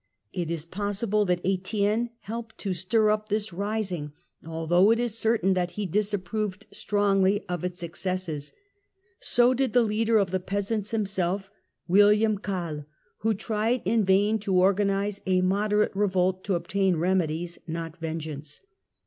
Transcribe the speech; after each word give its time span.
It 0.33 0.49
is 0.49 0.65
possible 0.65 1.25
that 1.25 1.45
Etienne 1.45 2.09
helped 2.21 2.57
to 2.57 2.73
stir 2.73 3.11
up 3.11 3.29
this 3.29 3.53
rising, 3.53 4.13
although 4.43 4.89
it 4.89 4.99
is 4.99 5.15
certain 5.15 5.53
that 5.53 5.73
he 5.77 5.85
disapproved 5.85 6.65
strongly 6.71 7.45
of 7.47 7.63
its 7.63 7.83
excesses: 7.83 8.51
so 9.19 9.53
did 9.53 9.73
the 9.73 9.83
leader 9.83 10.17
of 10.17 10.31
the 10.31 10.39
peasants 10.39 10.89
himself, 10.89 11.51
Wilham 11.87 12.39
Calle, 12.41 12.87
who 13.19 13.35
tried 13.35 13.83
in 13.85 14.03
vain 14.03 14.39
to 14.39 14.57
organise 14.57 15.21
a 15.27 15.41
moderate 15.41 15.95
revolt 15.95 16.43
to 16.45 16.55
obtain 16.55 16.95
remedies, 16.95 17.59
not 17.67 17.95
vengeance. 17.97 18.59